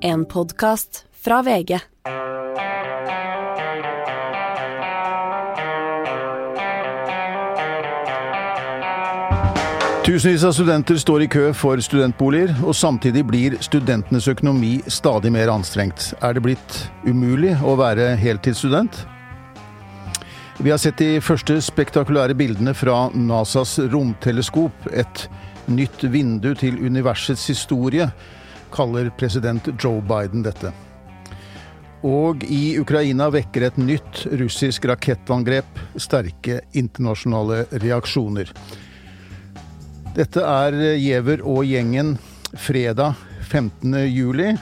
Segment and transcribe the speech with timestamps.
[0.00, 1.78] En podkast fra VG.
[10.06, 15.50] Tusenvis av studenter står i kø for studentboliger, og samtidig blir studentenes økonomi stadig mer
[15.50, 16.12] anstrengt.
[16.22, 19.02] Er det blitt umulig å være heltidsstudent?
[20.62, 24.90] Vi har sett de første spektakulære bildene fra NASAs romteleskop.
[24.94, 25.28] Et
[25.66, 28.08] nytt vindu til universets historie,
[28.74, 30.72] kaller president Joe Biden dette.
[32.06, 38.52] Og i Ukraina vekker et nytt russisk rakettangrep sterke internasjonale reaksjoner.
[40.14, 42.16] Dette er Giæver og gjengen
[42.58, 43.18] fredag
[43.48, 43.96] 15.
[44.08, 44.52] juli,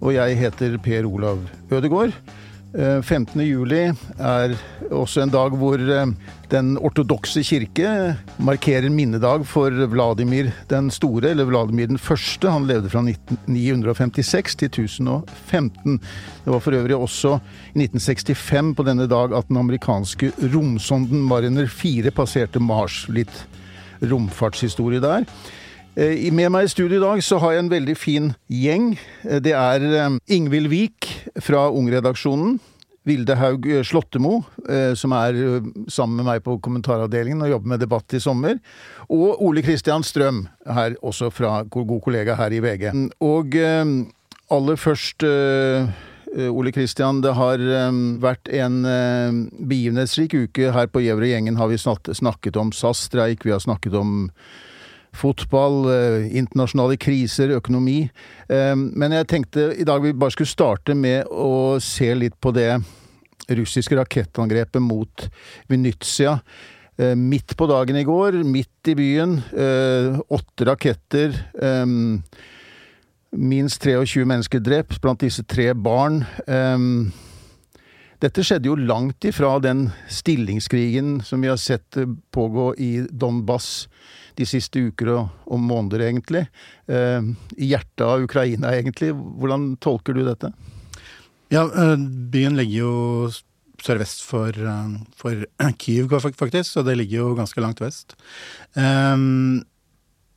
[0.00, 2.14] og jeg heter Per Olav Ødegård.
[2.70, 3.40] 15.
[3.42, 3.80] juli
[4.22, 4.52] er
[4.94, 5.80] også en dag hvor
[6.52, 12.46] den ortodokse kirke markerer minnedag for Vladimir den store, eller Vladimir den første.
[12.50, 15.98] Han levde fra 956 til 1015.
[16.44, 17.40] Det var for øvrig også
[17.74, 23.08] i 1965 på denne dag at den amerikanske romsonden Mariner 4 passerte Mars.
[23.10, 23.46] Litt
[24.00, 25.26] romfartshistorie der.
[25.96, 28.92] Med meg i studio i dag så har jeg en veldig fin gjeng.
[29.42, 29.82] Det er
[30.30, 31.08] Ingvild Vik
[31.42, 32.60] fra Ungredaksjonen.
[33.08, 34.42] Vilde Haug Slåttemo,
[34.94, 35.34] som er
[35.90, 38.60] sammen med meg på kommentaravdelingen og jobber med debatt i sommer.
[39.08, 42.86] Og Ole Kristian Strøm, her også fra god kollega her i VG.
[43.24, 47.58] Og aller først Ole Kristian, det har
[48.22, 48.82] vært en
[49.58, 51.58] begivenhetsrik uke her på Gjæver gjengen.
[51.58, 54.28] Har vi snakket om SAS-streik, vi har snakket om
[55.16, 55.84] fotball,
[56.30, 58.04] internasjonale kriser, økonomi.
[58.48, 62.72] Men jeg tenkte i dag vi bare skulle starte med å se litt på det
[63.50, 65.26] russiske rakettangrepet mot
[65.70, 66.38] Venezia.
[67.16, 69.38] Midt på dagen i går, midt i byen.
[70.28, 71.34] Åtte raketter.
[73.30, 76.24] Minst 23 mennesker drept, blant disse tre barn.
[78.20, 81.96] Dette skjedde jo langt ifra den stillingskrigen som vi har sett
[82.34, 83.88] pågå i Donbass
[84.40, 86.46] de siste uker og, og måneder, egentlig.
[86.88, 89.12] I hjertet av Ukraina, egentlig.
[89.14, 90.50] Hvordan tolker du dette?
[91.52, 91.66] Ja,
[92.32, 92.94] byen ligger jo
[93.84, 94.54] sørvest for,
[95.18, 95.44] for
[95.82, 98.16] Kyiv, faktisk, så det ligger jo ganske langt vest.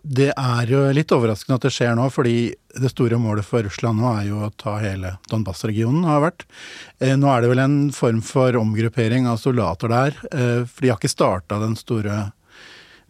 [0.03, 2.38] Det er jo litt overraskende at det skjer nå, fordi
[2.75, 6.44] det store målet for Russland nå er jo å ta hele Donbas-regionen, har vært.
[7.00, 11.13] Nå er det vel en form for omgruppering av soldater der, for de har ikke
[11.13, 12.34] starta den store,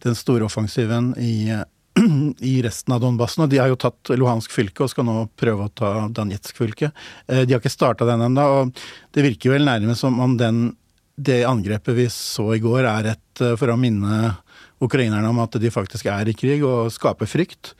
[0.02, 1.52] den store offensiven i,
[2.40, 3.44] i resten av Donbassen.
[3.44, 6.90] Og de har jo tatt Luhansk fylke og skal nå prøve å ta Danetsk fylke.
[7.26, 10.66] De har ikke starta den ennå, og det virker vel nærmest som om den,
[11.14, 14.34] det angrepet vi så i går, er et for å minne
[14.84, 17.74] ukrainerne om at de faktisk er i krig og skaper frykt.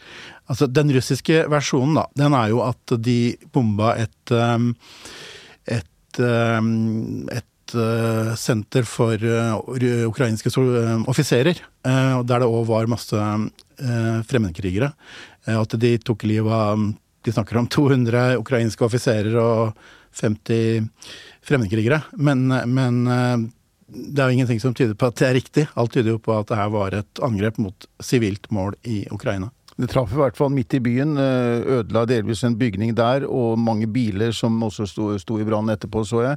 [0.50, 4.34] Altså, Den russiske versjonen, da, den er jo at de bomba et
[5.64, 7.48] et, et
[8.40, 9.20] senter for
[10.08, 10.52] ukrainske
[11.10, 13.18] offiserer, der det òg var masse
[14.30, 14.92] fremmedkrigere.
[15.50, 16.92] At de tok livet av
[17.24, 19.78] De snakker om 200 ukrainske offiserer og
[20.12, 20.84] 50
[21.40, 22.02] fremmedkrigere.
[22.20, 22.98] Men, men
[23.88, 25.64] det er jo ingenting som tyder på at det er riktig.
[25.72, 29.50] Alt tyder jo på at det her var et angrep mot sivilt mål i Ukraina.
[29.74, 31.16] Det traff i hvert fall midt i byen.
[31.18, 36.04] Ødela delvis en bygning der, og mange biler som også sto, sto i brann etterpå,
[36.06, 36.36] så jeg.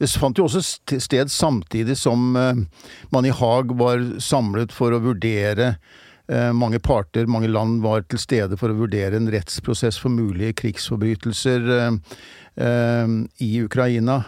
[0.00, 0.62] Det fant jo også
[0.96, 5.74] sted samtidig som man i Haag var samlet for å vurdere
[6.56, 11.66] mange parter, mange land var til stede for å vurdere en rettsprosess for mulige krigsforbrytelser
[12.56, 14.22] i Ukraina.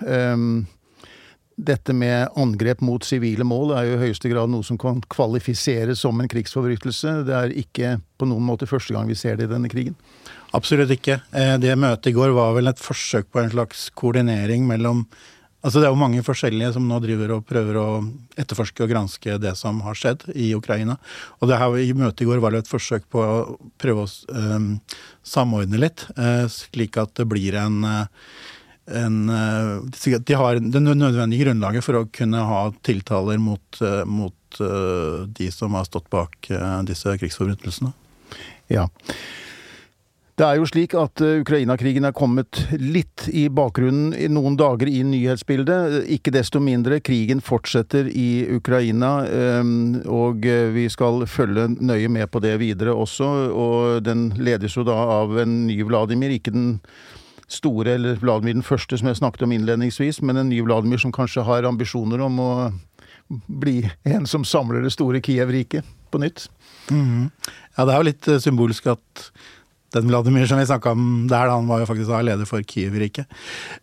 [1.55, 6.03] Dette med angrep mot sivile mål er jo i høyeste grad noe som kan kvalifiseres
[6.03, 7.21] som en krigsforbrytelse.
[7.29, 9.95] Det er ikke på noen måte første gang vi ser det i denne krigen.
[10.55, 11.21] Absolutt ikke.
[11.31, 15.07] Det møtet i går var vel et forsøk på en slags koordinering mellom
[15.65, 17.87] Altså det er jo mange forskjellige som nå driver og prøver å
[18.37, 20.99] etterforske og granske det som har skjedd i Ukraina.
[21.41, 23.39] Og det her i møtet i går var det et forsøk på å
[23.81, 24.67] prøve å um,
[25.25, 27.81] samordne litt, uh, slik at det blir en
[28.91, 34.59] en, de har det nødvendige grunnlaget for å kunne ha tiltaler mot, mot
[35.39, 36.51] de som har stått bak
[36.89, 37.95] disse krigsforbrytelsene.
[38.73, 38.89] Ja.
[40.35, 45.05] Det er jo slik at Ukraina-krigen er kommet litt i bakgrunnen i noen dager i
[45.07, 46.11] nyhetsbildet.
[46.11, 49.13] Ikke desto mindre, krigen fortsetter i Ukraina,
[50.11, 50.43] og
[50.75, 53.29] vi skal følge nøye med på det videre også.
[53.55, 56.81] Og den ledes jo da av en ny Vladimir, ikke den
[57.49, 61.13] store, eller Vladimir den første som jeg snakket om innledningsvis, men en ny Vladimir som
[61.15, 62.53] kanskje har ambisjoner om å
[63.47, 66.49] bli en som samler det store Kiev-riket på nytt.
[66.93, 67.31] Mm.
[67.77, 69.29] Ja, det er jo litt symbolsk at
[69.95, 73.31] den Vladimir som vi snakka om der, han var jo faktisk da leder for Kiev-riket.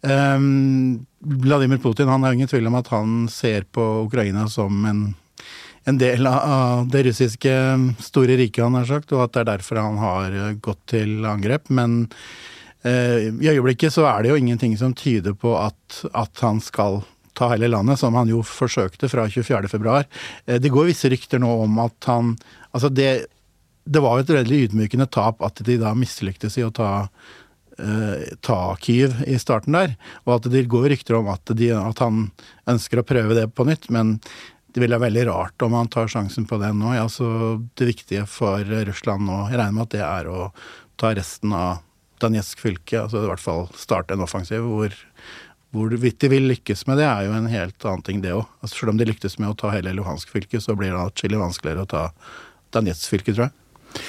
[0.04, 5.04] Um, Vladimir Putin han er ingen tvil om at han ser på Ukraina som en,
[5.88, 7.54] en del av det russiske
[8.04, 11.72] store riket, han har sagt, og at det er derfor han har gått til angrep.
[11.72, 12.10] Men
[12.81, 17.04] i øyeblikket så er det jo ingenting som tyder på at, at han skal
[17.38, 20.00] ta hele landet, som han jo forsøkte fra 24.2.
[20.48, 22.36] Uh, det går visse rykter nå om at han
[22.72, 23.28] Altså det
[23.92, 27.07] det var jo et veldig ydmykende tap at de da mislyktes i å ta,
[27.81, 29.95] uh, ta Kyiv i starten der.
[30.28, 32.28] Og at det går rykter om at, de, at, han
[32.69, 33.89] ønsker å prøve det på nytt.
[33.92, 34.19] Men
[34.72, 36.94] det ville være veldig rart om han tar sjansen på det nå.
[36.94, 40.51] Ja, det viktige for Russland nå, jeg regner med at det er å
[41.01, 41.81] ta resten av
[42.21, 45.00] Danetsk fylke, altså i hvert fall starte en offensiv hvor
[45.71, 48.44] Hvorvidt de vil lykkes med det, er jo en helt annen ting, det òg.
[48.59, 51.39] Altså, selv om de lyktes med å ta hele Luhansk fylke, så blir det atskillig
[51.39, 52.01] vanskeligere å ta
[52.75, 54.01] Danetsk fylke, tror jeg.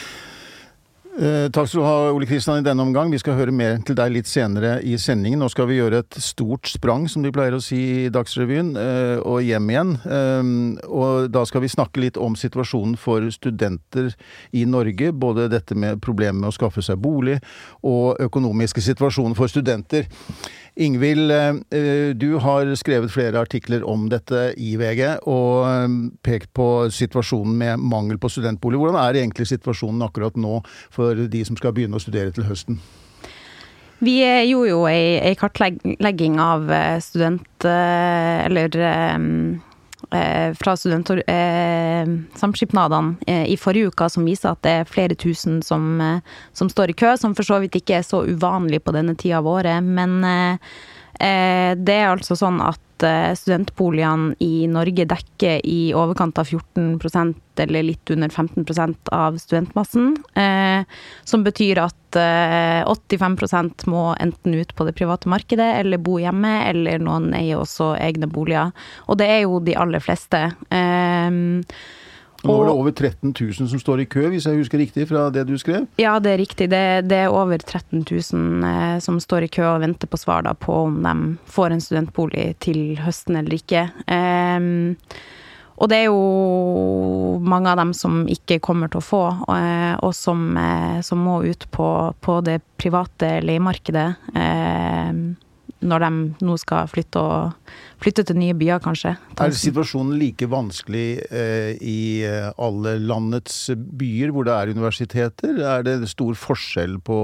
[1.12, 3.10] Eh, takk skal du ha, Ole Kristian, i denne omgang.
[3.12, 5.42] Vi skal høre mer til deg litt senere i sendingen.
[5.44, 9.18] Nå skal vi gjøre et stort sprang, som de pleier å si i Dagsrevyen, eh,
[9.20, 9.92] og hjem igjen.
[10.08, 10.48] Eh,
[10.88, 14.14] og da skal vi snakke litt om situasjonen for studenter
[14.56, 15.12] i Norge.
[15.12, 17.42] Både dette med problemet med å skaffe seg bolig,
[17.84, 20.08] og økonomiske situasjonen for studenter.
[20.80, 26.68] Ingvild, eh, du har skrevet flere artikler om dette i VG, og eh, pekt på
[26.88, 28.80] situasjonen med mangel på studentbolig.
[28.80, 32.80] Hvordan er egentlig situasjonen akkurat nå for de som skal begynne å studere til høsten?
[34.02, 34.16] Vi
[34.48, 37.46] gjorde jo ei, kartlegging av eh, student...
[37.62, 39.71] Eller Eh,
[40.58, 45.82] fra studentsamskipnadene eh, eh, i forrige uke som viser at det er flere tusen som,
[46.52, 49.36] som, står i kø, som for så vidt ikke er så uvanlig på denne tida
[49.40, 49.82] av året.
[49.82, 50.10] Men
[51.22, 56.98] det er altså sånn at Eh, studentboligene i Norge dekker i overkant av 14
[57.60, 60.16] eller litt under 15% av studentmassen.
[60.34, 60.84] Eh,
[61.24, 66.54] som betyr at eh, 85% må enten ut på det private markedet eller bo hjemme,
[66.70, 68.72] eller noen eier også egne boliger.
[69.08, 70.46] Og det er jo de aller fleste.
[70.72, 71.42] Eh,
[72.42, 75.28] nå er det over 13 000 som står i kø, hvis jeg husker riktig fra
[75.34, 75.86] det du skrev?
[76.00, 76.68] Ja, det er riktig.
[76.72, 80.42] Det, det er over 13 000 eh, som står i kø og venter på svar
[80.46, 81.14] da, på om de
[81.46, 83.86] får en studentbolig til høsten eller ikke.
[84.10, 84.98] Um,
[85.82, 90.12] og det er jo mange av dem som ikke kommer til å få, eh, og
[90.14, 91.88] som, eh, som må ut på,
[92.22, 94.08] på det private leiemarkedet.
[94.30, 95.24] Um,
[95.82, 96.10] når de
[96.46, 99.16] nå skal flytte, og, flytte til nye byer, kanskje.
[99.42, 105.58] Er situasjonen like vanskelig eh, i eh, alle landets byer hvor det er universiteter?
[105.58, 107.18] Er det stor forskjell på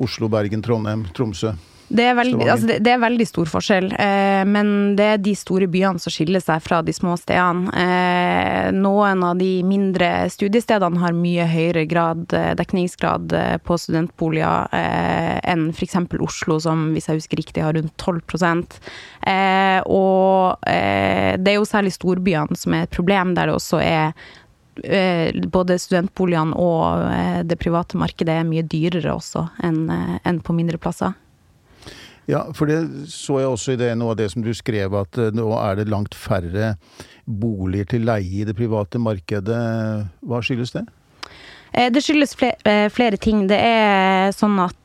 [0.00, 1.52] Oslo, Bergen, Trondheim, Tromsø?
[1.88, 5.34] Det er, veldig, altså det, det er veldig, stor forskjell, eh, men det er de
[5.36, 7.72] store byene som skiller seg fra de små stedene.
[7.76, 14.72] Eh, noen av de mindre studiestedene har mye høyere grad, eh, dekningsgrad eh, på studentboliger
[14.72, 15.98] eh, enn f.eks.
[16.24, 18.22] Oslo, som hvis jeg husker riktig har rundt 12
[19.28, 24.14] eh, Og det er jo særlig storbyene som er et problem, der det også er
[25.54, 31.14] både studentboligene og det private markedet er mye dyrere også enn på mindre plasser.
[32.30, 32.78] Ja, for det
[33.12, 35.80] så jeg også i det, noe av det som du skrev, at eh, nå er
[35.80, 36.74] det langt færre
[37.24, 39.58] boliger til leie i det private markedet.
[40.24, 40.86] Hva skyldes det?
[41.74, 43.44] Eh, det skyldes eh, flere ting.
[43.50, 44.80] Det er sånn at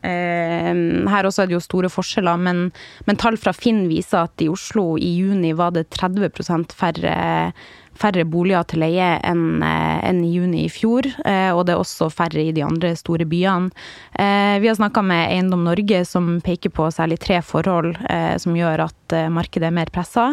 [0.00, 2.70] her også er det jo store forskjeller, men,
[3.04, 7.12] men, tall fra Finn viser at i Oslo i juni var det 30% færre
[8.00, 12.08] færre boliger til leie enn enn i juni i fjor, eh, og det er også
[12.12, 13.70] færre i de andre store byene.
[14.14, 17.96] Eh, vi har snakka med Eiendom Norge, som peker på særlig tre forhold
[18.40, 20.26] som gjør at markedet er mer pressa.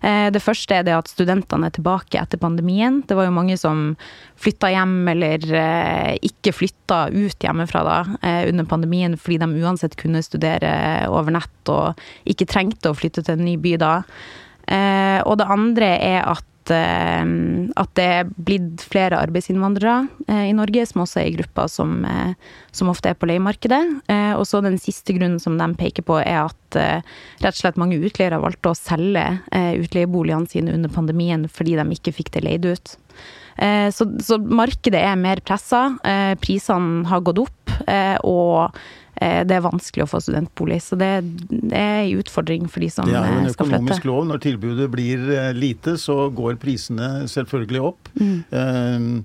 [0.00, 3.00] Det første er det at studentene er tilbake etter pandemien.
[3.06, 3.94] Det var jo mange som
[4.40, 5.44] flytta hjem eller
[6.24, 7.98] ikke flytta ut hjemmefra da
[8.48, 10.72] under pandemien fordi de uansett kunne studere
[11.10, 13.94] over nett og ikke trengte å flytte til en ny by da.
[15.28, 17.22] Og det andre er at Eh,
[17.76, 21.96] at, det er blitt flere arbeidsinnvandrere eh, i Norge, som også er i grupper som,
[22.06, 22.34] eh,
[22.74, 23.82] som ofte er på leiemarkedet.
[24.38, 26.78] Og så den siste grunnen som de peker på, er at
[27.42, 32.14] rett og slett mange utleiere valgte å selge utleieboligene sine under pandemien fordi de ikke
[32.16, 32.94] fikk det leid ut.
[33.92, 35.84] Så, så markedet er mer pressa,
[36.40, 37.74] prisene har gått opp,
[38.24, 38.80] og
[39.48, 40.80] det er vanskelig å få studentbolig.
[40.84, 41.10] Så det,
[41.50, 43.28] det er en utfordring for de som skal flytte.
[43.28, 44.22] Det er jo en økonomisk lov.
[44.30, 48.12] Når tilbudet blir eh, lite, så går prisene selvfølgelig opp.
[48.20, 49.22] Mm.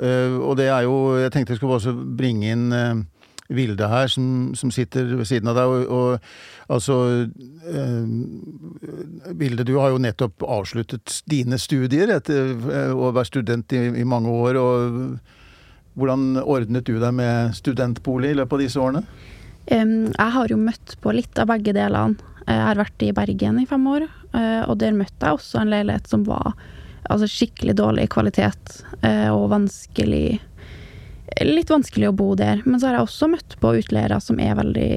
[0.00, 2.70] Og det er jo Jeg tenkte jeg skulle også bringe inn
[3.50, 5.66] Vilde her, som, som, sitter ved siden av deg.
[5.66, 6.96] Og, og altså
[9.42, 12.54] Vilde, du har jo nettopp avsluttet dine studier etter
[12.94, 14.60] å være student i, i mange år.
[14.62, 15.39] og
[15.98, 19.02] Hvordan ordnet du deg med studentbolig i løpet av disse årene?
[19.70, 22.18] Jeg har jo møtt på litt av begge delene.
[22.46, 25.70] Jeg har vært i Bergen i fem år, uh, og der møtte jeg også en
[25.70, 26.54] leilighet som var
[27.04, 30.40] altså, skikkelig dårlig kvalitet uh, og vanskelig
[31.46, 32.58] Litt vanskelig å bo der.
[32.66, 34.88] Men så har jeg også møtt på utleiere som er veldig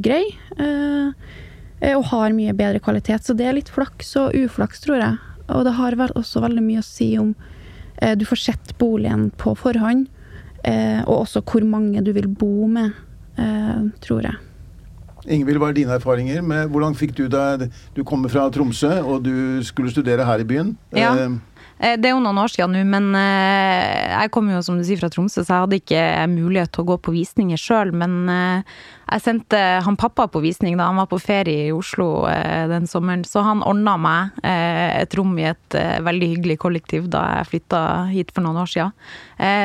[0.00, 0.22] grei,
[0.56, 1.12] uh,
[1.92, 3.26] og har mye bedre kvalitet.
[3.28, 5.18] Så det er litt flaks og uflaks, tror jeg.
[5.52, 7.34] Og det har også veldig mye å si om
[8.16, 10.08] du får sett boligen på forhånd,
[11.06, 12.90] og også hvor mange du vil bo med
[13.38, 14.34] Eh, tror jeg.
[15.28, 19.22] Ingvild, hva er dine erfaringer med Hvordan fikk du deg Du kommer fra Tromsø, og
[19.22, 20.76] du skulle studere her i byen.
[20.96, 21.12] Ja.
[21.14, 21.36] Eh, Eh,
[21.78, 24.98] det er jo noen år siden nå, men eh, jeg kommer jo som du sier
[24.98, 26.00] fra Tromsø, så jeg hadde ikke
[26.32, 27.92] mulighet til å gå på visninger sjøl.
[27.94, 28.72] Men eh,
[29.12, 33.22] jeg sendte han pappa på visning da han var på ferie i Oslo den sommeren.
[33.24, 37.80] Så han ordna meg et rom i et veldig hyggelig kollektiv da jeg flytta
[38.10, 38.92] hit for noen år siden.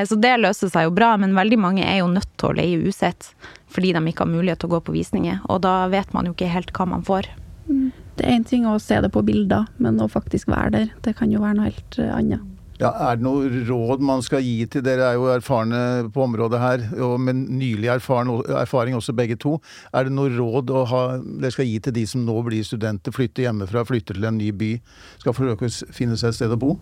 [0.08, 2.80] Så det løser seg jo bra, men veldig mange er jo nødt til å leie
[2.88, 3.34] usett
[3.74, 5.44] fordi de ikke har mulighet til å gå på visninger.
[5.50, 7.28] Og da vet man jo ikke helt hva man får.
[7.68, 7.90] Mm.
[8.18, 11.16] Det er én ting å se det på bilder, men å faktisk være der, det
[11.18, 12.50] kan jo være noe helt eh, annet.
[12.82, 16.60] Ja, Er det noe råd man skal gi til dere er jo erfarne på området
[16.60, 19.60] her, og med nylig erfaren, erfaring også begge to.
[19.94, 23.48] Er det noe råd ha, dere skal gi til de som nå blir studenter, flytter
[23.48, 24.74] hjemmefra, flytter til en ny by,
[25.22, 26.76] skal forsøke å finne seg et sted å bo?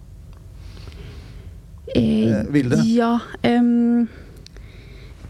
[1.92, 2.80] Eh, Vilde?
[2.88, 3.18] Ja.
[3.44, 4.08] Um,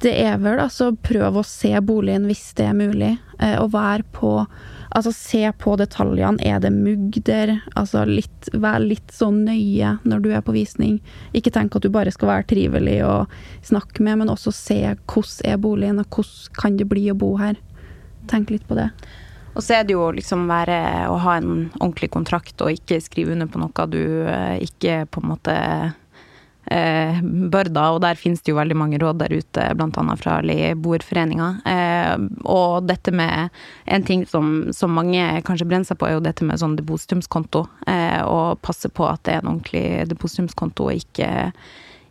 [0.02, 4.06] det er vel altså prøve å se boligen hvis det er mulig, eh, og være
[4.14, 4.36] på
[4.92, 6.42] Altså, se på detaljene.
[6.44, 7.54] Er det mugg der?
[7.80, 11.00] Altså, litt, vær litt så nøye når du er på visning.
[11.38, 13.32] Ikke tenk at du bare skal være trivelig og
[13.68, 17.34] snakke med, men også se hvordan er boligen, og hvordan kan det bli å bo
[17.40, 17.60] her.
[18.32, 18.92] Tenk litt på det.
[19.52, 20.78] Og så er det jo liksom være
[21.12, 25.24] å ha en ordentlig kontrakt og ikke skrive under på noe du eh, ikke på
[25.24, 25.56] en måte
[26.72, 30.16] eh, Børda, og der finnes det jo veldig mange råd der ute, bl.a.
[30.20, 31.50] fra leieboerforeninga.
[31.68, 33.50] Eh, og dette med
[33.86, 37.66] En ting som, som, mange kanskje brenner seg på, er jo dette med sånn depositumskonto.
[37.92, 41.52] Eh, og passe på at det er en ordentlig depositumskonto, og ikke,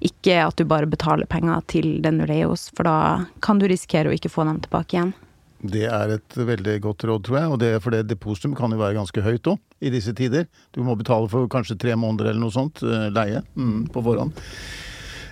[0.05, 2.99] ikke at du bare betaler penger til den du leier hos, for da
[3.45, 5.14] kan du risikere å ikke få dem tilbake igjen.
[5.61, 7.49] Det er et veldig godt råd, tror jeg.
[7.52, 10.47] Og det, for det depositum kan jo være ganske høyt òg i disse tider.
[10.73, 14.37] Du må betale for kanskje tre måneder eller noe sånt eh, leie mm, på forhånd.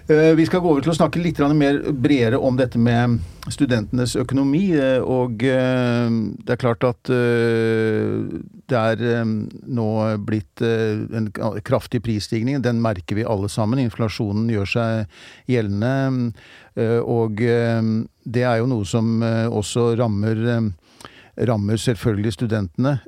[0.09, 3.19] Eh, vi skal gå over til å snakke litt mer bredere om dette med
[3.53, 4.73] studentenes økonomi.
[4.73, 9.89] Eh, og det er klart at det er nå
[10.25, 11.29] blitt en
[11.65, 12.63] kraftig prisstigning.
[12.65, 13.85] Den merker vi alle sammen.
[13.85, 16.33] Inflasjonen gjør seg gjeldende.
[17.05, 17.45] Og
[18.29, 21.07] det er jo noe som eh, også rammer, eh,
[21.49, 22.99] rammer selvfølgelig studentene.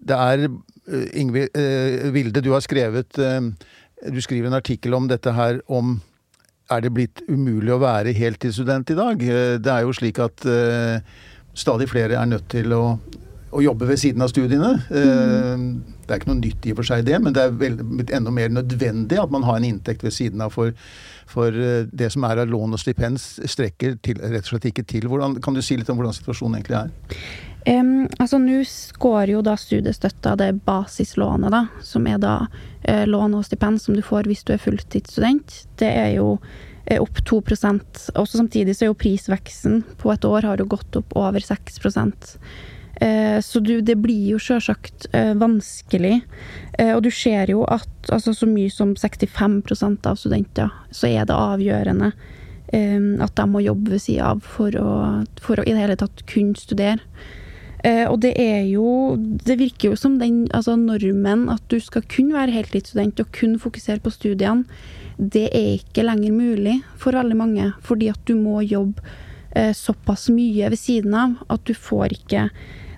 [0.00, 1.60] Det er eh, Ingvild
[2.14, 3.20] Vilde, du har skrevet
[4.08, 5.98] Du skriver en artikkel om dette her om
[6.70, 9.22] er det blitt umulig å være heltidsstudent i dag?
[9.60, 10.44] Det er jo slik at
[11.58, 12.84] stadig flere er nødt til å,
[13.50, 14.76] å jobbe ved siden av studiene.
[14.86, 15.64] Mm.
[16.06, 18.30] Det er ikke noe nytt i og for seg det, men det er blitt enda
[18.30, 20.54] mer nødvendig at man har en inntekt ved siden av.
[20.54, 20.70] For
[21.30, 24.86] for uh, det som er av lån og stipend, strekker til, rett og slett ikke
[24.88, 25.06] til.
[25.10, 27.18] Hvordan, kan du si litt om hvordan situasjonen egentlig er?
[27.70, 28.64] Um, altså Nå
[28.98, 32.34] går jo da studiestøtta, det basislånet, da, som er da
[32.82, 35.54] eh, lån og stipend som du får hvis du er fulltidsstudent.
[35.78, 36.32] Det er jo
[36.86, 40.98] eh, opp 2% Også Samtidig så er jo prisveksten på et år har jo gått
[40.98, 41.78] opp over 6
[43.00, 46.20] Eh, så du, det blir jo sjølsagt eh, vanskelig.
[46.78, 51.24] Eh, og du ser jo at altså, så mye som 65% av studenter, så er
[51.28, 52.12] det avgjørende
[52.70, 54.90] at de må jobbe ved sida av for å,
[55.42, 57.02] for å i det hele tatt kunne studere.
[57.80, 62.34] Og det er jo Det virker jo som den altså normen at du skal kun
[62.34, 64.66] være heltidsstudent og kun fokusere på studiene.
[65.16, 69.00] Det er ikke lenger mulig for veldig mange, fordi at du må jobbe
[69.74, 72.44] såpass mye ved siden av at du får ikke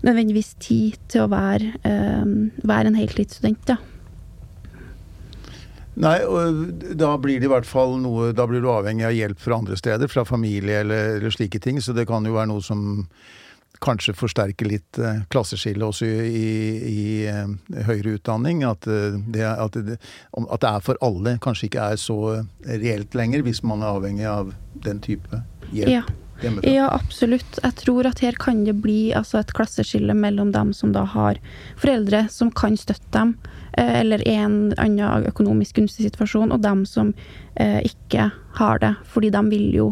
[0.06, 3.78] nødvendigvis tid til å være, um, være en heltidsstudent, ja.
[6.02, 9.42] Nei, og da blir det i hvert fall noe Da blir du avhengig av hjelp
[9.42, 11.82] fra andre steder, fra familie eller, eller slike ting.
[11.84, 13.04] Så det kan jo være noe som
[13.82, 16.48] kanskje forsterker litt eh, klasseskillet også i, i,
[16.92, 18.64] i eh, høyere utdanning.
[18.66, 22.18] At eh, det, at, det, at det, er for alle kanskje ikke er så
[22.66, 24.52] reelt lenger, hvis man er avhengig av
[24.86, 25.92] den type hjelp.
[25.92, 26.04] Ja?
[26.66, 27.58] Ja, absolutt.
[27.62, 31.38] Jeg tror at her kan det bli altså, et klasseskille mellom dem som da har
[31.78, 33.36] foreldre som kan støtte dem,
[33.78, 37.12] eller er en annen økonomisk gunstig situasjon, og dem som
[37.54, 38.94] eh, ikke har det.
[39.12, 39.86] Fordi de vil jo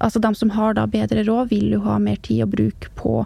[0.00, 3.20] Altså de som har da bedre råd, vil jo ha mer tid å bruke på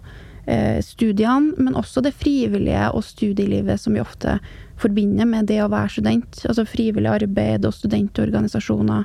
[0.46, 4.38] eh, studiene, men også det frivillige og studielivet som vi ofte
[4.82, 6.44] forbinder med det å være student.
[6.48, 9.04] Altså frivillig arbeid og studentorganisasjoner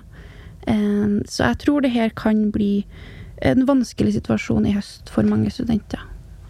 [0.68, 2.86] Eh, så jeg tror det her kan bli
[3.46, 6.02] en vanskelig situasjon i høst for mange studenter.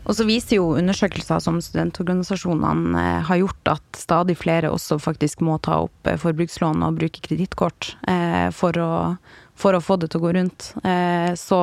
[0.08, 5.44] Og så viser jo undersøkelser som studentorganisasjonene eh, har gjort, at stadig flere også faktisk
[5.44, 8.80] må ta opp eh, forbrukslån og bruke kredittkort eh, for,
[9.58, 10.72] for, å få det til å gå rundt.
[10.86, 11.60] Eh, så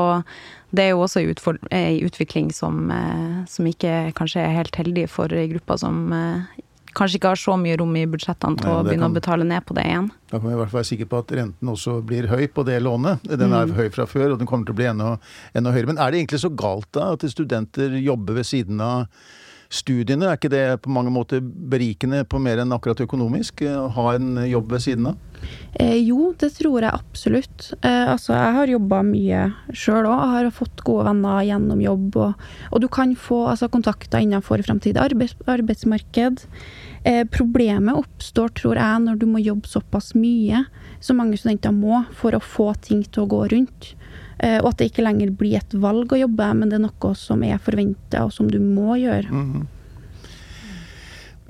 [0.74, 5.30] det er jo også en utvikling som, eh, som, ikke kanskje er helt heldig for
[5.30, 6.62] grupper som eh,
[6.94, 9.64] kanskje ikke har så mye rom i budsjettene til å begynne kan, å betale ned
[9.66, 10.10] på det igjen.
[10.30, 12.66] Da kan vi i hvert fall være sikre på at renten også blir høy på
[12.66, 13.24] det lånet.
[13.26, 13.76] Den er mm.
[13.78, 15.14] høy fra før, og den kommer til å bli enda,
[15.58, 15.90] enda høyere.
[15.90, 19.08] Men er det egentlig så galt da at studenter jobber ved siden av
[19.74, 20.30] studiene?
[20.30, 23.64] Er ikke det på mange måter berikende på mer enn akkurat økonomisk?
[23.66, 25.22] Å ha en jobb ved siden av?
[25.74, 27.66] Eh, jo, det tror jeg absolutt.
[27.82, 29.42] Eh, altså, jeg har jobba mye
[29.74, 30.22] sjøl òg.
[30.34, 32.18] Har fått gode venner gjennom jobb.
[32.22, 36.46] Og, og du kan få altså, kontakter innenfor fremtidig arbeids, arbeidsmarked.
[37.04, 40.64] Eh, problemet oppstår, tror jeg, når du må jobbe såpass mye
[41.04, 43.92] som mange studenter må for å få ting til å gå rundt.
[44.38, 47.14] Eh, og at det ikke lenger blir et valg å jobbe, men det er noe
[47.18, 49.30] som er forventa, og som du må gjøre.
[49.30, 49.66] Mm -hmm.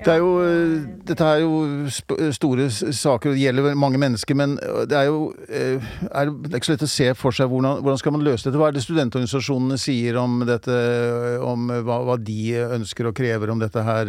[0.05, 1.89] Det er jo, eh, dette er jo
[2.31, 4.35] store saker, og det gjelder mange mennesker.
[4.35, 7.81] Men det er jo eh, er det ikke så lett å se for seg hvordan,
[7.81, 8.57] hvordan skal man løse dette.
[8.57, 13.59] Hva er det studentorganisasjonene sier om dette, om hva, hva de ønsker og krever om
[13.59, 14.05] dette her?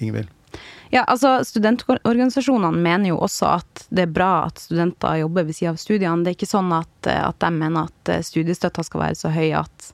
[0.00, 0.28] Ingvild?
[0.94, 5.74] Ja, altså Studentorganisasjonene mener jo også at det er bra at studenter jobber ved siden
[5.74, 6.22] av studiene.
[6.22, 9.48] Det er ikke sånn at, at de mener at eh, studiestøtta skal være så høy
[9.58, 9.90] at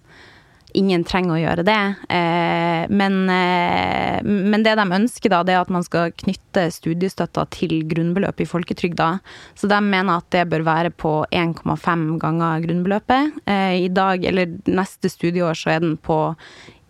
[0.76, 1.78] ingen trenger å gjøre det.
[2.12, 7.46] Eh, men, eh, men, det de ønsker, da, det er at man skal knytte studiestøtta
[7.56, 9.08] til grunnbeløpet i folketrygda.
[9.56, 13.40] Så de mener at det bør være på 1,5 ganger grunnbeløpet.
[13.48, 16.20] I dag, eller neste studieår, så er den på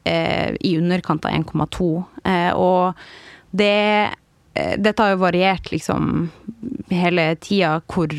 [0.05, 1.91] eh, i underkant av 1,2.
[2.25, 2.99] Eh, og
[3.51, 3.77] det
[4.55, 6.31] eh, dette har jo variert liksom
[6.91, 8.11] hele tida hvor,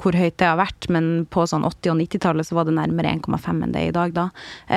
[0.00, 3.12] hvor, høyt det har vært, men på sånn 80- og 90-tallet så var det nærmere
[3.18, 4.26] 1,5 enn det er i dag, da.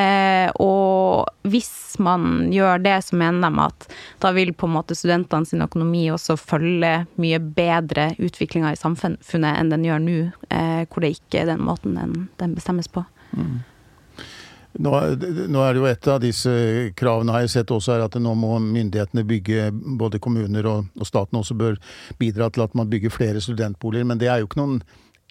[0.02, 1.72] Eh, og hvis
[2.04, 3.88] man gjør det, så mener de at
[4.24, 9.52] da vil på en måte studentene sin økonomi også følge mye bedre utviklinga i samfunnet
[9.56, 10.20] enn den gjør nå,
[10.52, 13.06] eh, hvor det ikke er den måten den, den bestemmes på.
[13.32, 13.60] Mm.
[14.78, 14.92] Nå,
[15.50, 16.52] nå, er det jo et av disse
[16.98, 21.10] kravene har jeg sett også er at nå må myndighetene bygge, både kommuner og, og
[21.10, 21.80] staten også bør
[22.22, 24.06] bidra til at man bygger flere studentboliger.
[24.06, 24.82] Men det er jo ikke noen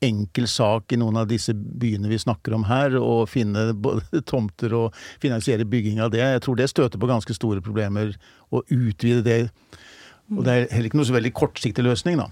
[0.05, 4.75] enkel sak i noen av disse byene vi snakker om her, å finne både tomter
[4.79, 6.23] og finansiere bygging av det.
[6.23, 8.15] Jeg tror det støter på ganske store problemer
[8.51, 9.41] å utvide det.
[10.35, 12.29] Og det er heller ikke noe så veldig kortsiktig løsning, da.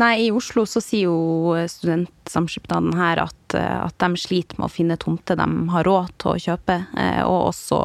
[0.00, 4.72] Nei, i Oslo så sier jo Studentsamskipnaden her at, eh, at, de sliter med å
[4.72, 7.80] finne tomter de har råd til å kjøpe, eh, og også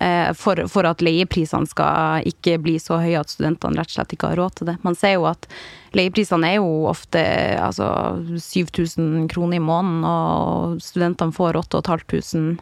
[0.00, 4.14] eh, for, for, at leieprisene skal ikke bli så høye at studentene rett og slett
[4.16, 4.78] ikke har råd til det.
[4.86, 5.50] Man ser jo at
[5.98, 7.24] leieprisene er jo ofte
[7.60, 7.90] altså
[8.38, 12.56] 7000 kroner i måneden, og studentene får 8500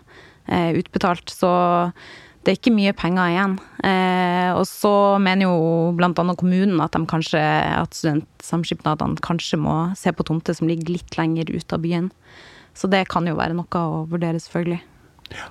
[0.81, 1.31] utbetalt.
[1.31, 1.53] Så
[2.41, 3.57] det er ikke mye penger igjen.
[3.85, 6.13] Eh, og så mener jo bl.a.
[6.41, 11.77] kommunen at kanskje, at studentsamskipnadene kanskje må se på tomter som ligger litt lenger ut
[11.77, 12.11] av byen.
[12.73, 14.81] Så det kan jo være noe å vurdere, selvfølgelig.
[15.35, 15.51] Ja.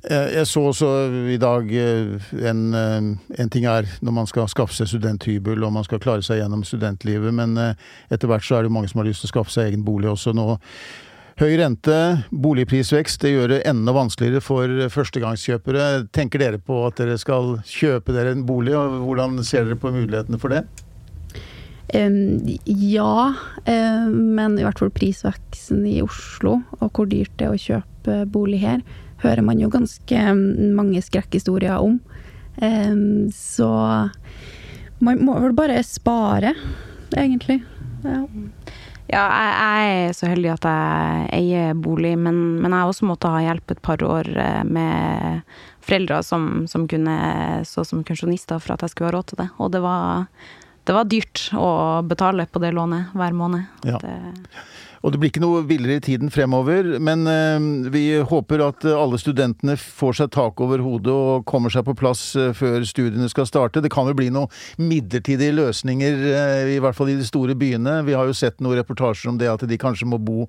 [0.00, 0.86] Jeg så også
[1.28, 5.74] i dag eh, en, eh, en, ting er når man skal skaffe seg studenthybel og
[5.76, 7.74] man skal klare seg gjennom studentlivet, men eh,
[8.08, 9.84] etter hvert så er det jo mange som har lyst til å skaffe seg egen
[9.84, 10.54] bolig også nå.
[11.40, 11.94] Høy rente,
[12.36, 15.84] boligprisvekst, det gjør det enda vanskeligere for førstegangskjøpere.
[16.12, 19.88] Tenker dere på at dere skal kjøpe dere en bolig, og hvordan ser dere på
[19.94, 20.66] mulighetene for det?
[21.96, 23.14] Ja,
[23.64, 28.60] men i hvert fall prisveksten i Oslo, og hvor dyrt det er å kjøpe bolig
[28.60, 28.84] her,
[29.24, 30.26] hører man jo ganske
[30.76, 31.96] mange skrekkhistorier om.
[33.32, 33.70] Så
[35.00, 36.52] man må vel bare spare,
[37.16, 37.62] egentlig.
[38.04, 38.28] Ja.
[39.10, 43.08] Ja, jeg, jeg, er så heldig at jeg eier bolig, men, men jeg har også
[43.08, 45.40] måttet ha hjelp et par år eh, med
[45.82, 47.16] foreldre som, som kunne
[47.66, 49.48] så som pensjonister for at jeg skulle ha råd til det.
[49.58, 50.28] Og det var,
[50.86, 51.70] det var dyrt å
[52.06, 53.66] betale på det lånet hver måned.
[53.88, 53.98] Ja.
[53.98, 54.14] Det,
[55.00, 59.20] og det blir ikke noe villere i tiden fremover, men eh, vi håper at alle
[59.20, 63.48] studentene får seg tak over hodet og kommer seg på plass eh, før studiene skal
[63.48, 63.80] starte.
[63.80, 68.02] Det kan vel bli noen midlertidige løsninger, eh, i hvert fall i de store byene.
[68.04, 70.44] Vi har jo sett noen reportasjer om det at de kanskje må bo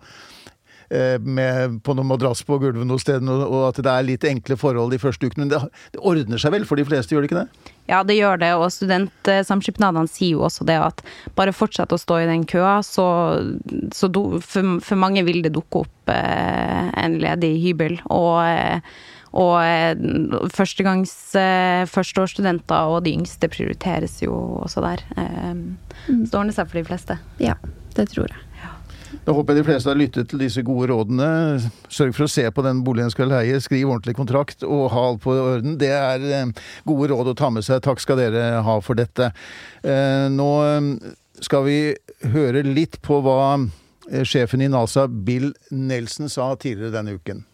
[0.92, 4.92] med, på noen madrass på gulvet noe sted, og at det er litt enkle forhold
[4.92, 5.46] de første ukene.
[5.46, 5.62] Men det,
[5.94, 7.72] det, ordner seg vel for de fleste, gjør det ikke det?
[7.92, 11.04] Ja, det gjør det, og studentsamskipnadene sier jo også det at
[11.38, 13.06] bare fortsett å stå i den køa, så,
[13.96, 17.98] så do, for, for, mange vil det dukke opp eh, en ledig hybel.
[18.12, 18.94] Og, eh,
[19.32, 19.96] og eh,
[20.56, 25.08] førstegangs eh, førsteårsstudenter og de yngste prioriteres jo også der.
[25.16, 25.56] Eh,
[26.08, 26.26] Mm.
[26.26, 27.18] Så det ordner seg for de fleste.
[27.42, 27.58] Ja,
[27.98, 28.48] det tror jeg.
[29.26, 31.28] Da håper jeg de fleste har lyttet til disse gode rådene.
[31.92, 35.06] Sørg for å se på den boligen du skal leie, skriv ordentlig kontrakt og ha
[35.10, 35.78] alt på orden.
[35.82, 37.84] Det er eh, gode råd å ta med seg.
[37.86, 39.32] Takk skal dere ha for dette.
[39.84, 40.90] Eh, Nå eh,
[41.44, 41.78] skal vi
[42.34, 43.38] høre litt på hva
[44.28, 47.46] sjefen i NASA, Bill Nelson, sa tidligere denne uken.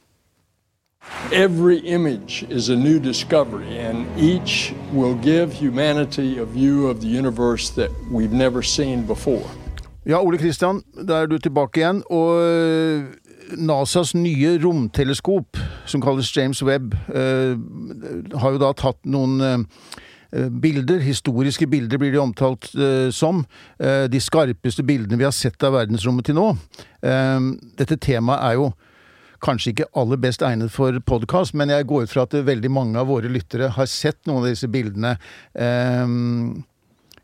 [1.32, 7.08] Every image is a new discovery, and each will give humanity a view of the
[7.08, 9.46] universe that we've never seen before.
[10.08, 11.98] Ja, Ole Kristian, da er du tilbake igjen.
[12.16, 13.08] Og eh,
[13.60, 17.58] NASAs nye romteleskop, som kalles James Webb, eh,
[18.40, 23.44] har jo da tatt noen eh, bilder, historiske bilder blir de omtalt eh, som.
[23.84, 26.54] Eh, de skarpeste bildene vi har sett av verdensrommet til nå.
[27.04, 27.52] Eh,
[27.84, 28.72] dette temaet er jo
[29.44, 33.04] kanskje ikke aller best egnet for podkast, men jeg går ut fra at veldig mange
[33.04, 35.18] av våre lyttere har sett noen av disse bildene.
[35.52, 36.08] Eh,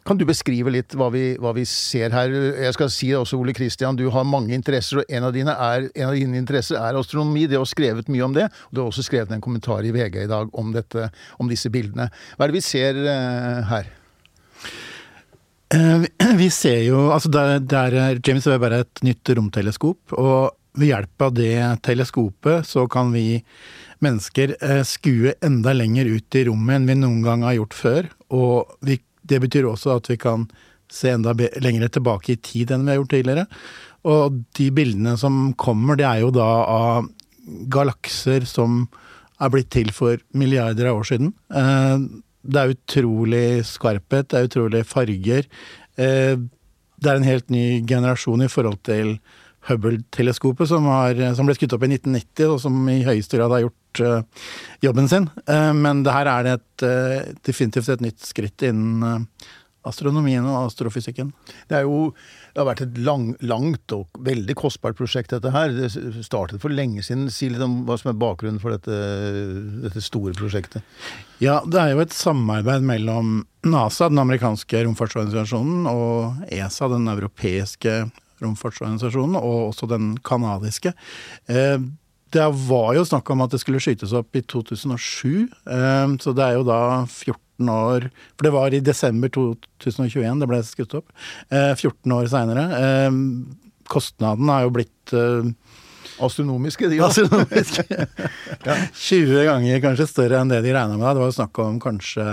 [0.04, 2.34] kan du beskrive litt hva vi, hva vi ser her?
[2.66, 5.86] Jeg skal si det også, Ole Kristian, du har mange interesser, og en av, er,
[5.96, 7.46] en av dine interesser er astronomi.
[7.48, 10.24] Det har skrevet mye om det, og du har også skrevet en kommentar i VG
[10.26, 11.08] i dag om, dette,
[11.40, 12.10] om disse bildene.
[12.36, 13.88] Hva er det vi ser eh, her?
[15.74, 20.52] Eh, vi- ser jo altså der, der er James Webb er et nytt romteleskop, og
[20.78, 23.40] ved hjelp av det teleskopet så kan vi
[24.04, 28.10] mennesker eh, skue enda lenger ut i rommet enn vi noen gang har gjort før.
[28.34, 30.48] Og vi, det betyr også at vi kan
[30.94, 31.34] se enda
[31.64, 33.46] lengre tilbake i tid enn vi har gjort tidligere.
[34.10, 37.08] Og de bildene som kommer, det er jo da av
[37.72, 38.84] galakser som
[39.42, 41.34] er blitt til for milliarder av år siden.
[41.54, 41.98] Eh,
[42.44, 45.46] Det er utrolig skarphet, det er utrolig farger.
[45.98, 46.36] Eh,
[47.00, 49.20] Det er en helt ny generasjon i forhold til
[49.70, 50.88] Hubble-teleskopet, som,
[51.38, 54.46] som ble skutt opp i 1990, og som i høyeste grad har gjort uh,
[54.84, 55.30] jobben sin.
[55.48, 59.28] Uh, Men det her er det et, uh, definitivt et nytt skritt innen
[59.88, 61.32] astronomien og astrofysikken.
[61.68, 62.14] Det jo
[62.54, 65.74] det har vært et lang, langt og veldig kostbart prosjekt, dette her.
[65.74, 65.90] Det
[66.22, 67.26] startet for lenge siden.
[67.34, 68.94] Si litt om hva som er bakgrunnen for dette,
[69.82, 70.86] dette store prosjektet.
[71.42, 78.04] Ja, det er jo et samarbeid mellom NASA, den amerikanske romfartsorganisasjonen, og ESA, den europeiske
[78.44, 80.94] romfartsorganisasjonen, og også den kanadiske.
[81.48, 81.78] Eh,
[82.34, 86.44] Det var jo snakk om at det skulle skytes opp i 2007, eh, så det
[86.48, 91.12] er jo da 14 år For det var i desember 2021 det ble skutt opp.
[91.54, 92.66] Eh, 14 år seinere.
[93.88, 95.52] Kostnaden har jo blitt eh,
[96.24, 97.10] Astronomiske, de òg.
[97.10, 97.80] astronomisk.
[99.10, 101.10] 20 ganger kanskje større enn det de regna med.
[101.16, 102.26] Det var jo snakk om kanskje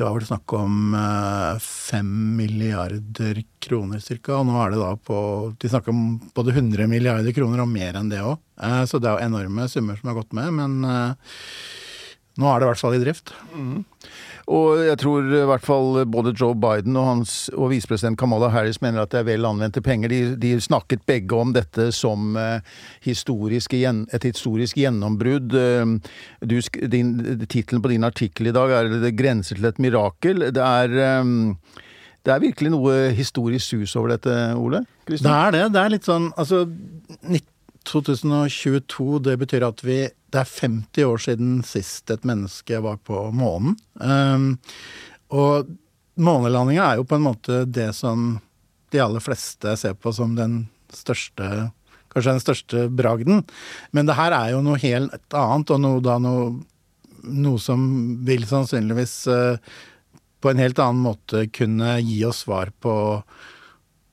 [0.00, 4.38] Det var vel snakk om eh, fem milliarder kroner ca.
[4.38, 5.18] og nå er det da på
[5.60, 8.40] De snakker om både 100 milliarder kroner og mer enn det òg.
[8.88, 11.36] Så det er jo enorme summer som har gått med, men eh,
[12.40, 13.34] nå er det i hvert fall i drift.
[14.50, 18.80] Og jeg tror i hvert fall både Joe Biden og, hans, og visepresident Kamala Harris
[18.82, 20.10] mener at det er vel anvendte penger.
[20.10, 22.64] De, de snakket begge om dette som eh,
[23.06, 25.54] historisk, et historisk gjennombrudd.
[25.54, 25.94] Eh,
[26.42, 26.56] du
[26.90, 30.50] din- Tittelen på din artikkel i dag er 'Det grenser til et mirakel'.
[30.50, 31.24] Det er, eh,
[32.24, 34.84] det er virkelig noe historisk sus over dette, Ole?
[35.06, 35.72] Det er det.
[35.72, 36.66] Det er litt sånn Altså,
[37.86, 43.26] 2022, det betyr at vi Det er 50 år siden sist et menneske var på
[43.34, 43.76] månen.
[43.98, 44.52] Um,
[45.34, 45.70] og
[46.20, 48.38] månelandinga er jo på en måte det som
[48.90, 50.64] de aller fleste ser på som den
[50.94, 51.70] største
[52.10, 53.44] Kanskje den største bragden.
[53.94, 56.48] Men det her er jo noe helt annet, og noe, da noe,
[57.22, 57.84] noe som
[58.26, 59.60] vil sannsynligvis uh,
[60.42, 62.94] på en helt annen måte kunne gi oss svar på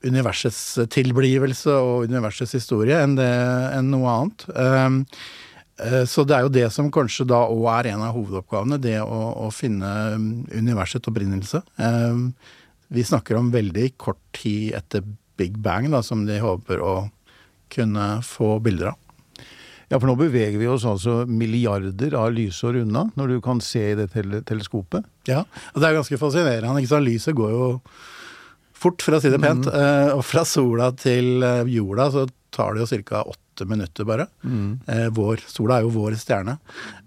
[0.06, 3.28] universets tilblivelse og universets historie enn, det,
[3.74, 4.46] enn noe annet.
[4.54, 5.00] Um,
[6.10, 9.20] så det er jo det som kanskje da òg er en av hovedoppgavene, det å,
[9.46, 11.62] å finne um, universets opprinnelse.
[11.78, 12.32] Um,
[12.90, 15.04] vi snakker om veldig kort tid etter
[15.38, 16.96] Big Bang, da, som de håper å
[17.72, 18.98] kunne få bilder av.
[19.88, 23.86] Ja, for nå beveger vi oss altså milliarder av lysår unna, når du kan se
[23.92, 25.06] i det tele teleskopet.
[25.28, 26.82] Ja, og det er ganske fascinerende.
[26.82, 27.08] ikke sant?
[27.08, 27.68] Lyset går jo
[28.76, 29.64] fort, for å si det pent.
[29.64, 30.12] Mm.
[30.18, 33.22] og fra sola til eh, jorda så tar det jo ca.
[33.22, 34.26] åtte minutter bare.
[34.86, 36.58] Eh, vår, sola er jo vår stjerne.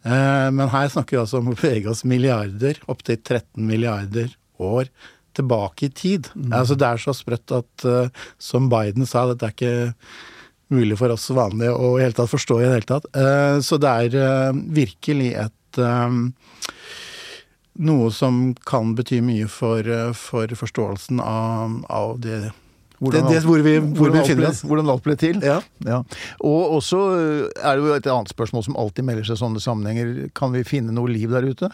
[0.04, 4.92] Eh, men her snakker vi altså om å bevege oss milliarder, opptil 13 milliarder år
[5.38, 6.28] tilbake i tid.
[6.52, 9.94] Altså Det er så sprøtt at, eh, som Biden sa, dette er ikke
[10.72, 13.08] mulig for oss vanlige å i hele tatt forstå i det hele tatt.
[13.60, 15.80] Så det er virkelig et
[17.76, 19.84] noe som kan bety mye for,
[20.16, 22.54] for forståelsen av, av det
[23.02, 24.62] hvordan, det, det hvor vi, hvor hvordan vi alt ble- oss.
[24.70, 25.40] Hvordan alt ble til.
[25.42, 25.56] Ja.
[25.88, 26.02] Ja.
[26.46, 29.64] Og også øh, er det jo et annet spørsmål som alltid melder seg i sånne
[29.64, 30.12] sammenhenger.
[30.38, 31.72] Kan vi finne noe liv der ute?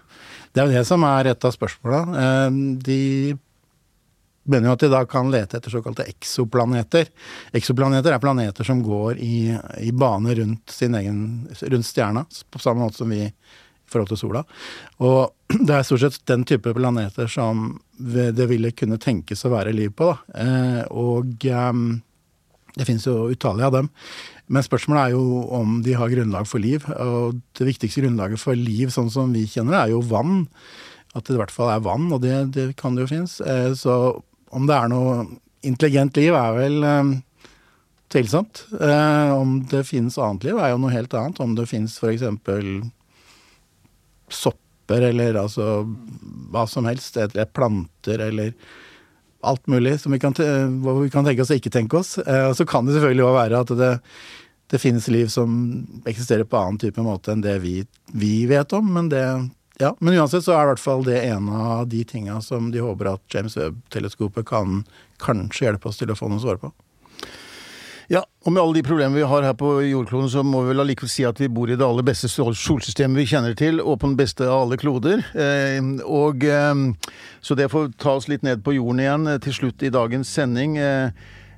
[0.56, 2.00] Det er jo det som er et av spørsmåla.
[2.24, 3.02] Eh, De
[4.48, 7.10] mener jo at de da kan lete etter såkalte eksoplaneter.
[7.60, 9.52] Eksoplaneter er planeter som går i,
[9.84, 11.18] i bane rundt sin egen
[11.68, 13.34] rundt stjerna, på samme måte som vi i
[13.92, 14.46] forhold til sola.
[15.04, 15.34] Og
[15.68, 19.92] det er stort sett den type planeter som det ville kunne tenkes å være liv
[19.98, 20.12] på.
[20.12, 20.44] Da.
[20.44, 22.02] Eh, Og ehm,
[22.78, 23.90] det finnes jo utallige av dem.
[24.48, 26.86] Men spørsmålet er jo om de har grunnlag for liv.
[26.94, 30.46] Og det viktigste grunnlaget for liv, sånn som vi kjenner det, er jo vann.
[31.16, 33.40] At det i hvert fall er vann, og det, det kan det jo finnes.
[33.42, 34.22] Eh, Så
[34.54, 35.26] om det er noe
[35.68, 37.10] intelligent liv, er vel eh,
[38.14, 38.68] tvilsomt.
[38.78, 41.42] Eh, Om det finnes annet liv, er jo noe helt annet.
[41.44, 42.24] Om det finnes f.eks.
[44.88, 45.86] sopper, eller altså
[46.52, 47.18] hva som helst.
[47.18, 48.54] Eller planter, eller
[49.42, 52.18] alt mulig som vi kan, vi kan tenke oss og ikke tenke oss.
[52.18, 54.00] Eh, så kan det selvfølgelig òg være at det,
[54.72, 58.94] det finnes liv som eksisterer på annen type måte enn det vi, vi vet om,
[58.94, 62.40] men det ja, men uansett så er i hvert fall det en av de tinga
[62.42, 64.80] som de håper at James Webb-teleskopet kan
[65.22, 66.72] kanskje hjelpe oss til å få noen svar på.
[68.08, 70.80] Ja, og med alle de problemene vi har her på jordkloden, så må vi vel
[70.80, 74.08] allikevel si at vi bor i det aller beste solsystemet vi kjenner til, og på
[74.08, 75.26] den beste av alle kloder.
[75.36, 77.12] Eh, og eh,
[77.44, 80.32] Så det får ta oss litt ned på jorden igjen eh, til slutt i dagens
[80.32, 80.78] sending.
[80.80, 81.12] Eh,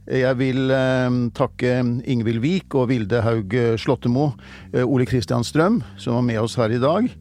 [0.10, 1.76] jeg vil eh, takke
[2.10, 4.32] Ingvild Vik og Vilde Haug Slåttemo,
[4.74, 7.12] eh, Ole Kristian Strøm, som var med oss her i dag.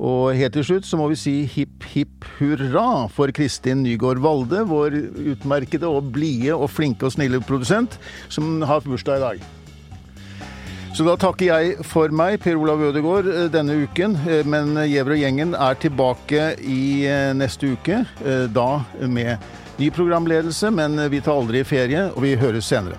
[0.00, 4.64] Og helt til slutt så må vi si hipp hipp hurra for Kristin Nygaard Valde,
[4.68, 4.96] vår
[5.34, 7.98] utmerkede og blide og flinke og snille produsent,
[8.32, 9.48] som har bursdag i dag.
[10.96, 14.16] Så da takker jeg for meg, Per Olav Ødegaard, eh, denne uken.
[14.26, 18.02] Eh, Men Gjever og gjengen er tilbake i eh, neste uke,
[18.50, 18.70] da
[19.06, 19.38] med
[19.78, 20.72] ny programledelse.
[20.74, 22.98] Men vi tar aldri ferie, og vi høres senere.